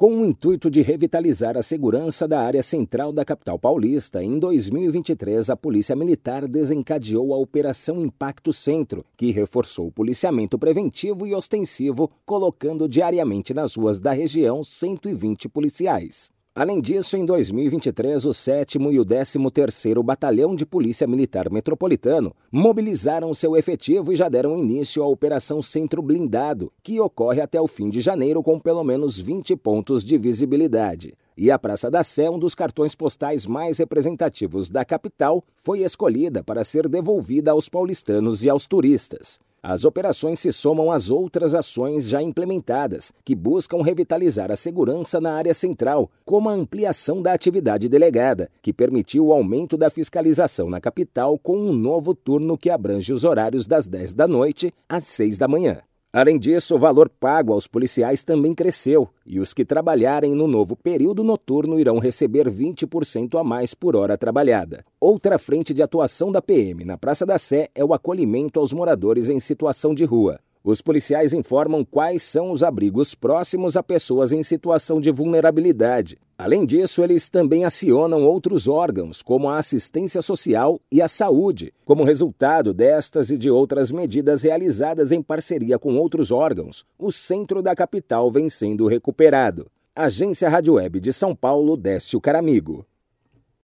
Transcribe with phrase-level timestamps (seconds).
[0.00, 5.50] Com o intuito de revitalizar a segurança da área central da capital paulista, em 2023
[5.50, 12.10] a Polícia Militar desencadeou a Operação Impacto Centro, que reforçou o policiamento preventivo e ostensivo,
[12.24, 16.32] colocando diariamente nas ruas da região 120 policiais.
[16.52, 23.32] Além disso, em 2023, o 7 e o 13º Batalhão de Polícia Militar Metropolitano mobilizaram
[23.32, 27.88] seu efetivo e já deram início à Operação Centro Blindado, que ocorre até o fim
[27.88, 31.14] de janeiro com pelo menos 20 pontos de visibilidade.
[31.36, 36.42] E a Praça da Sé, um dos cartões postais mais representativos da capital, foi escolhida
[36.42, 39.38] para ser devolvida aos paulistanos e aos turistas.
[39.62, 45.34] As operações se somam às outras ações já implementadas, que buscam revitalizar a segurança na
[45.34, 50.80] área central, como a ampliação da atividade delegada, que permitiu o aumento da fiscalização na
[50.80, 55.36] capital com um novo turno que abrange os horários das 10 da noite às 6
[55.36, 55.82] da manhã.
[56.12, 60.74] Além disso, o valor pago aos policiais também cresceu e os que trabalharem no novo
[60.74, 64.84] período noturno irão receber 20% a mais por hora trabalhada.
[65.00, 69.28] Outra frente de atuação da PM na Praça da Sé é o acolhimento aos moradores
[69.28, 70.40] em situação de rua.
[70.62, 76.18] Os policiais informam quais são os abrigos próximos a pessoas em situação de vulnerabilidade.
[76.36, 81.72] Além disso, eles também acionam outros órgãos, como a assistência social e a saúde.
[81.82, 87.62] Como resultado destas e de outras medidas realizadas em parceria com outros órgãos, o centro
[87.62, 89.66] da capital vem sendo recuperado.
[89.96, 92.84] Agência Rádio Web de São Paulo, Décio Caramigo.